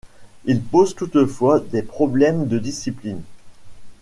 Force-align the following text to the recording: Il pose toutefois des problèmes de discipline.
Il 0.45 0.63
pose 0.63 0.95
toutefois 0.95 1.59
des 1.59 1.83
problèmes 1.83 2.47
de 2.47 2.57
discipline. 2.57 3.21